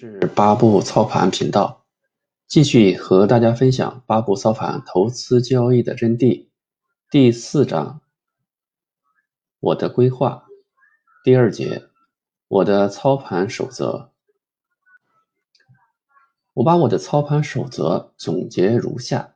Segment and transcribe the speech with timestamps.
[0.00, 1.84] 是八步操盘频道，
[2.46, 6.46] 继续和大家分享八步操盘投资交易的真谛。
[7.10, 8.00] 第四章，
[9.58, 10.44] 我的规划。
[11.24, 11.88] 第二节，
[12.46, 14.12] 我的操盘守则。
[16.54, 19.34] 我把我的操盘守则总结如下：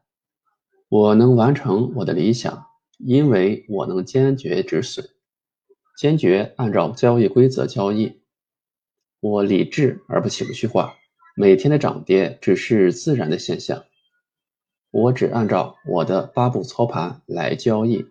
[0.88, 2.66] 我能完成我的理想，
[2.98, 5.10] 因为我能坚决止损，
[5.98, 8.21] 坚决按照交易规则交易。
[9.22, 10.96] 我理智而不情绪化，
[11.36, 13.84] 每天的涨跌只是自然的现象。
[14.90, 18.08] 我只按照我的八步操盘来交易。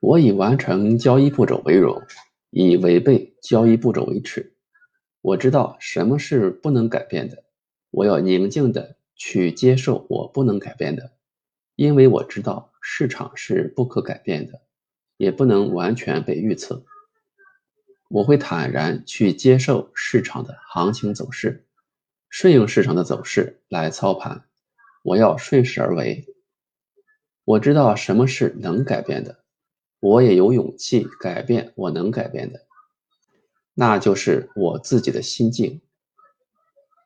[0.00, 2.02] 我以完成交易步骤为荣，
[2.50, 4.52] 以违背交易步骤为耻。
[5.20, 7.44] 我知道什么是不能改变的，
[7.92, 11.12] 我要宁静的去接受我不能改变的，
[11.76, 14.60] 因为我知道市场是不可改变的，
[15.16, 16.82] 也不能完全被预测。
[18.10, 21.64] 我会坦然去接受市场的行情走势，
[22.28, 24.44] 顺应市场的走势来操盘。
[25.04, 26.26] 我要顺势而为。
[27.44, 29.44] 我知道什么是能改变的，
[30.00, 32.66] 我也有勇气改变我能改变的，
[33.74, 35.80] 那就是我自己的心境。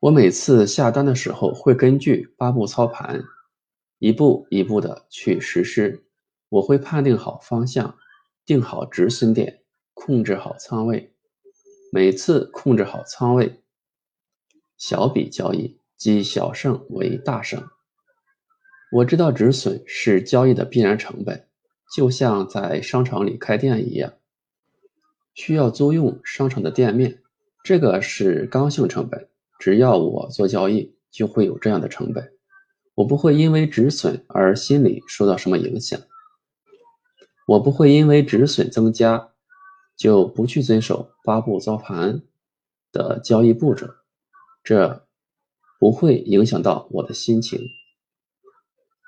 [0.00, 3.22] 我每次下单的时候会根据八步操盘，
[3.98, 6.02] 一步一步的去实施。
[6.48, 7.98] 我会判定好方向，
[8.46, 9.63] 定好止损点。
[9.94, 11.14] 控制好仓位，
[11.90, 13.62] 每次控制好仓位，
[14.76, 17.66] 小笔交易，积小胜为大胜。
[18.92, 21.48] 我知道止损是交易的必然成本，
[21.96, 24.12] 就像在商场里开店一样，
[25.32, 27.22] 需要租用商场的店面，
[27.64, 29.28] 这个是刚性成本。
[29.58, 32.32] 只要我做交易，就会有这样的成本。
[32.94, 36.00] 我不会因为止损而心理受到什么影响，
[37.46, 39.33] 我不会因为止损增加。
[39.96, 42.22] 就不去遵守八步操盘
[42.92, 43.86] 的交易步骤，
[44.62, 45.06] 这
[45.78, 47.60] 不会影响到我的心情，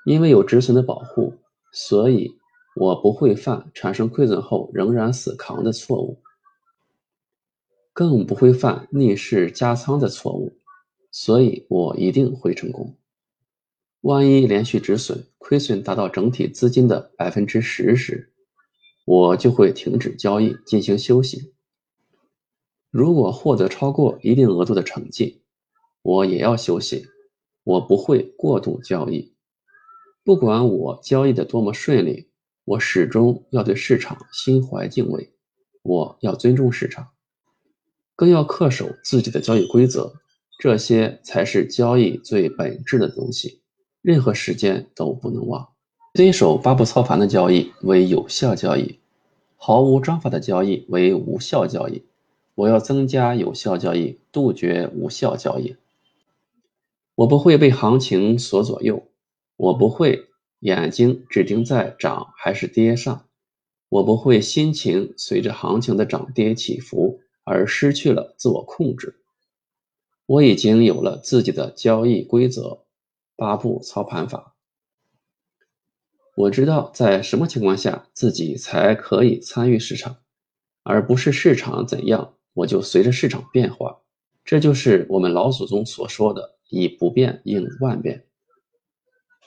[0.05, 1.33] 因为有止损的保护，
[1.71, 2.37] 所以
[2.75, 6.21] 我不会犯产生亏损后仍然死扛的错误，
[7.93, 10.57] 更不会犯逆势加仓的错误，
[11.11, 12.95] 所以我一定会成功。
[14.01, 18.31] 万一连续止损，亏损达到整体资金的百分之十时，
[19.07, 21.53] 我就会停止交易进行休息。
[22.91, 25.43] 如果获得超过一定额度的成绩，
[26.01, 27.07] 我也要休息。
[27.63, 29.33] 我不会过度交易。
[30.25, 32.29] 不管我交易的多么顺利，
[32.65, 35.33] 我始终要对市场心怀敬畏。
[35.83, 37.11] 我要尊重市场，
[38.13, 40.15] 更要恪守自己的交易规则。
[40.59, 43.61] 这些才是交易最本质的东西，
[44.01, 45.76] 任何时间都不能忘。
[46.17, 48.97] 遵守八步操盘的交易为有效交易，
[49.55, 52.01] 毫无章法的交易为无效交易。
[52.55, 55.75] 我要增加有效交易，杜绝无效交易。
[57.13, 59.03] 我不会被行情所左右，
[59.57, 60.27] 我不会
[60.61, 63.25] 眼睛只盯在涨还是跌上，
[63.87, 69.17] 我不会心情随着行情的涨跌起伏而失去了自我控制。
[70.25, 72.79] 我已经有了自己的交易规则，
[73.35, 74.55] 八步操盘法。
[76.37, 80.17] 我知道在什么情况下自己才可以参与市场，
[80.83, 84.01] 而不是市场怎样我就随着市场变化。
[84.45, 88.25] 这就是我们老祖宗所说的“以不变应万变”。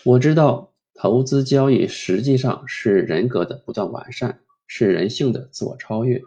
[0.02, 6.20] 我知道投资交易实际上是人格的不断完善，是人性的自我超越，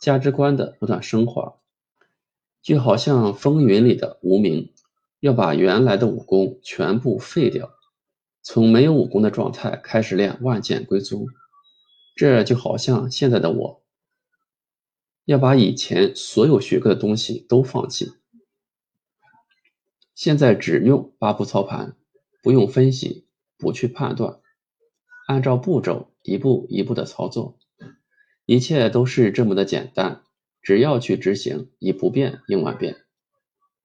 [0.00, 1.56] 价值观的不断升华。
[2.62, 4.72] 就好像风云里的无名，
[5.20, 7.74] 要把原来的武功全部废掉。
[8.50, 11.26] 从没有武功的状态开始练万剑归宗，
[12.16, 13.82] 这就好像现在的我，
[15.26, 18.14] 要把以前所有学过的东西都放弃，
[20.14, 21.94] 现在只用八步操盘，
[22.42, 23.26] 不用分析，
[23.58, 24.40] 不去判断，
[25.26, 27.58] 按照步骤一步一步的操作，
[28.46, 30.22] 一切都是这么的简单，
[30.62, 32.96] 只要去执行，以不变应万变。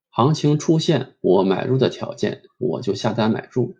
[0.10, 3.76] 行情出现我买入的条件，我就下单买入。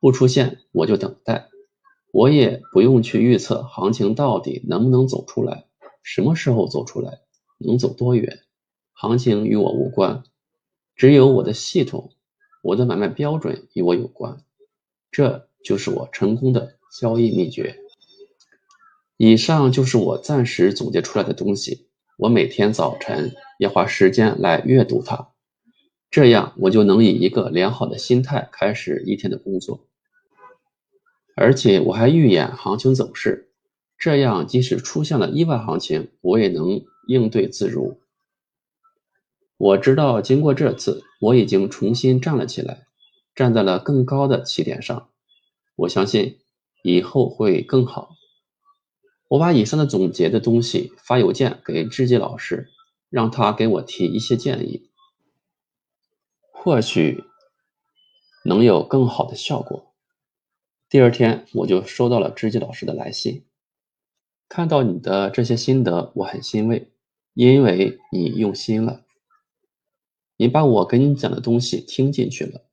[0.00, 1.48] 不出现我就等待，
[2.12, 5.66] 我也不用去预测行情到底能不能走出来，
[6.02, 7.20] 什么时候走出来，
[7.58, 8.40] 能走多远，
[8.92, 10.22] 行情与我无关，
[10.94, 12.12] 只有我的系统，
[12.62, 14.44] 我的买卖标准与我有关，
[15.10, 17.80] 这就是我成功的交易秘诀。
[19.16, 25.32] 以上就是我暂时总结出来的东西，我每天早晨要花时间来阅读它。
[26.10, 29.86] 这样，我就能以一个良好的心态开始一天的工作，
[31.36, 33.50] 而且我还预演行情走势，
[33.98, 38.00] 这样即使出现了意外行情，我也能应对自如。
[39.58, 42.86] 我知道，经过这次，我已经重新站了起来，
[43.34, 45.08] 站在了更高的起点上。
[45.76, 46.38] 我相信
[46.82, 48.14] 以后会更好。
[49.28, 52.70] 我把以上的总结的东西发邮件给志杰老师，
[53.10, 54.88] 让他给我提一些建议，
[56.68, 57.24] 或许
[58.44, 59.94] 能有更好的效果。
[60.90, 63.46] 第二天，我就收到了知己老师的来信，
[64.50, 66.92] 看到你的这些心得，我很欣慰，
[67.32, 69.06] 因为你用心了。
[70.36, 72.66] 你把我跟你讲的东西听进去了，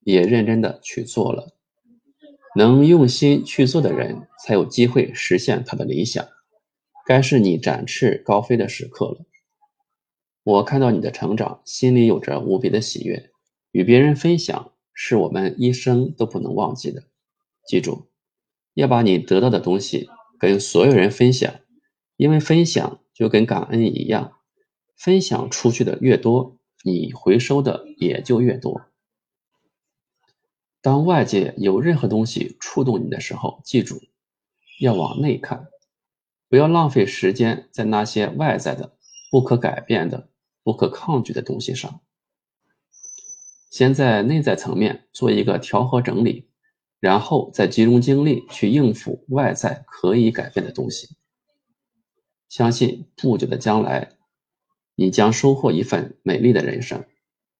[0.00, 1.56] 也认真的去做了。
[2.56, 6.26] 能用心去做的人，才有机会实现他的理想。
[7.06, 9.24] 该是你展翅高飞的时刻了。
[10.42, 13.30] 我看到你的成长，心里有着无比的喜悦。
[13.76, 17.02] 与别人分享，是我们一生都不能忘记的。
[17.66, 18.08] 记住，
[18.72, 20.08] 要把你得到的东西
[20.38, 21.56] 跟所有人分享，
[22.16, 24.38] 因为分享就跟感恩一样，
[24.96, 26.56] 分享出去的越多。
[26.84, 28.80] 你回收的也就越多。
[30.80, 34.00] 当外界有任何东西触动你的时候，记住
[34.80, 35.68] 要往内看，
[36.48, 38.96] 不要浪费时间在那些外在的、
[39.30, 40.30] 不可改变的、
[40.62, 42.00] 不可抗拒的东西上。
[43.70, 46.48] 先在内在层面做一个调和整理，
[47.00, 51.16] 然后再集中精力去应付外在可以改变的东西。
[52.48, 54.12] 相信不久的将来。
[54.98, 57.04] 你将收获一份美丽的人生。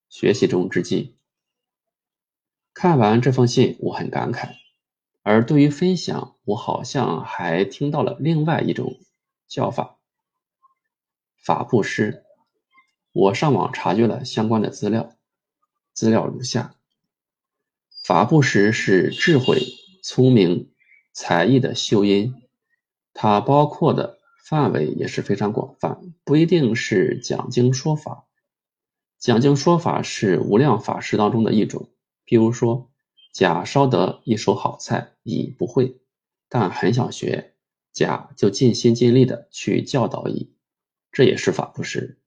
[0.09, 1.17] 学习中之际，
[2.73, 4.55] 看完这封信，我很感慨。
[5.23, 8.97] 而对于分享，我好像还听到了另外一种
[9.47, 9.99] 叫法——
[11.37, 12.25] 法布施。
[13.13, 15.16] 我上网查阅了相关的资料，
[15.97, 16.77] 资料如下：
[18.05, 19.61] 法布施是智慧、
[20.05, 20.71] 聪明、
[21.13, 22.35] 才艺的修因，
[23.13, 24.15] 它包括的。
[24.49, 28.29] 范围也是非常广泛，不一定是讲经说法。
[29.19, 31.89] 讲经说法是无量法师当中的一种。
[32.25, 32.89] 比如说，
[33.33, 35.99] 甲烧得一手好菜，乙不会，
[36.49, 37.55] 但很想学，
[37.93, 40.55] 甲就尽心尽力的去教导乙，
[41.11, 42.21] 这也是法布施。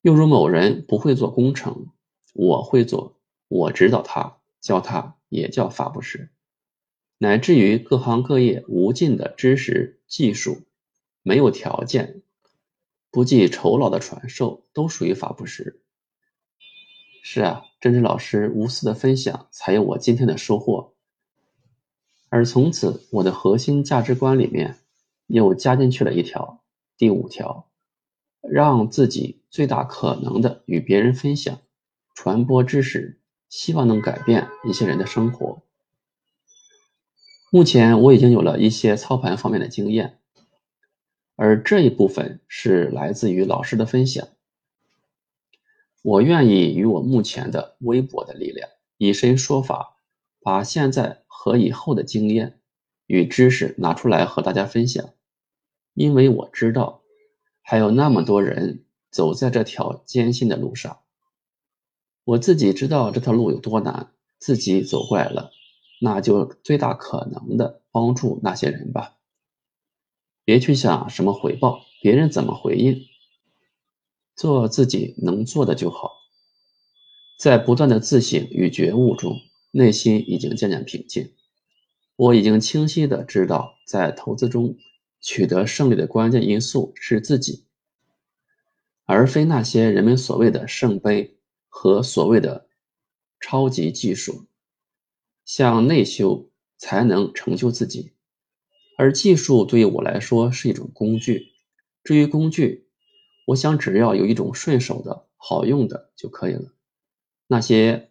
[0.00, 1.86] 又如某人不会做工程，
[2.38, 3.16] 我会做，
[3.48, 6.30] 我指导他，教他，也叫法布施。
[7.18, 10.62] 乃至于各行各业无尽的知识技术。
[11.24, 12.22] 没有条件、
[13.10, 15.82] 不计酬劳的传授，都属于法布施。
[17.24, 20.94] 是啊，真真老师无私的分享，才有我今天的收获。
[22.28, 24.78] 而从此，我的核心价值观里面
[25.26, 26.62] 又加进去了一条，
[26.96, 27.68] 第五条：
[28.40, 31.58] 让自己最大可能的与别人分享、
[32.20, 35.62] 传播知识，希望能改变一些人的生活。
[37.52, 40.18] 目前，我已经有了一些操盘方面的经验。
[41.36, 44.26] 而这一部分是来自于老师的分享。
[46.02, 49.94] 我愿意与我目前的微薄的力量，以身说法，
[50.40, 52.58] 把现在和以后的经验
[53.06, 55.08] 与知识拿出来和大家分享。
[55.94, 57.00] 因为我知道，
[57.62, 60.98] 还有那么多人走在这条艰辛的路上。
[62.28, 65.50] 我自己知道这条路有多难，自己走过来了，
[65.98, 69.16] 那就最大可能的帮助那些人吧。
[70.44, 73.06] 别去想什么回报，别人怎么回应，
[74.36, 76.10] 做自己能做的就好。
[77.38, 81.32] 在不断的自省与觉悟中，内心已经渐渐平静。
[82.14, 84.76] 我已经清晰的知道，在投资中
[85.18, 87.64] 取得胜利的关键因素是自己，
[89.06, 91.37] 而非那些人们所谓的圣杯
[91.68, 92.68] 和所谓的
[93.40, 94.46] 超级技术。
[95.44, 98.12] 向内修，才能成就自己。
[98.98, 101.52] 而技术对于我来说是一种工具。
[102.04, 102.88] 至于工具，
[103.46, 106.74] 我想只要有一种顺手的好用的就可以了。
[107.46, 108.10] 那些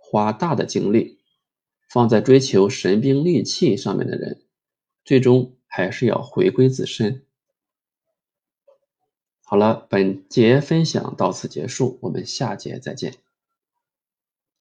[0.00, 1.18] 花大的精力
[1.88, 4.44] 放在追求神兵利器上面的人，
[5.04, 7.26] 最终还是要回归自身。
[9.50, 13.14] 好了，本节分享到此结束，我们下节再见。